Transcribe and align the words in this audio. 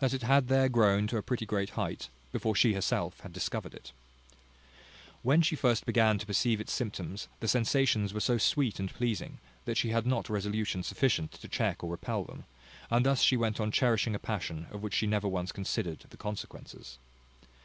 That 0.00 0.12
it 0.12 0.24
had 0.24 0.48
there 0.48 0.68
grown 0.68 1.06
to 1.06 1.16
a 1.18 1.22
pretty 1.22 1.46
great 1.46 1.70
height 1.78 2.08
before 2.32 2.56
she 2.56 2.72
herself 2.72 3.20
had 3.20 3.32
discovered 3.32 3.74
it. 3.74 3.92
When 5.22 5.40
she 5.40 5.54
first 5.54 5.86
began 5.86 6.18
to 6.18 6.26
perceive 6.26 6.60
its 6.60 6.72
symptoms, 6.72 7.28
the 7.38 7.46
sensations 7.46 8.12
were 8.12 8.18
so 8.18 8.38
sweet 8.38 8.80
and 8.80 8.92
pleasing, 8.92 9.38
that 9.64 9.76
she 9.78 9.90
had 9.90 10.04
not 10.04 10.28
resolution 10.28 10.82
sufficient 10.82 11.30
to 11.34 11.46
check 11.46 11.84
or 11.84 11.90
repel 11.92 12.24
them; 12.24 12.42
and 12.90 13.06
thus 13.06 13.22
she 13.22 13.36
went 13.36 13.60
on 13.60 13.70
cherishing 13.70 14.16
a 14.16 14.18
passion 14.18 14.66
of 14.72 14.82
which 14.82 14.94
she 14.94 15.06
never 15.06 15.28
once 15.28 15.52
considered 15.52 16.06
the 16.10 16.16
consequences. 16.16 16.98